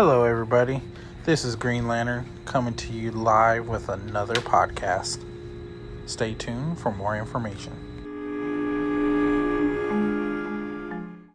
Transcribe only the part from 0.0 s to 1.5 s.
Hello, everybody. This